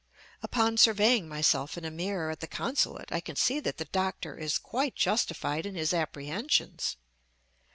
Upon 0.41 0.77
surveying 0.77 1.29
myself 1.29 1.77
in 1.77 1.85
a 1.85 1.91
mirror 1.91 2.31
at 2.31 2.39
the 2.39 2.47
consulate 2.47 3.11
I 3.11 3.19
can 3.19 3.35
see 3.35 3.59
that 3.59 3.77
the 3.77 3.85
doctor 3.85 4.35
is 4.35 4.57
quite 4.57 4.95
justified 4.95 5.63
in 5.67 5.75
his 5.75 5.93
apprehensions. 5.93 6.97